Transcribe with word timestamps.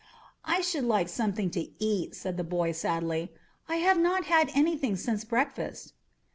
"I 0.45 0.61
should 0.61 0.85
like 0.85 1.07
something 1.09 1.51
to 1.51 1.67
eat,"' 1.77 2.15
said 2.15 2.35
the 2.35 2.43
boy 2.43 2.71
sadly. 2.71 3.31
"I 3.69 3.75
have 3.75 3.99
not 3.99 4.25
had 4.25 4.49
anything 4.55 4.95
since 4.95 5.23
breakfast." 5.23 5.93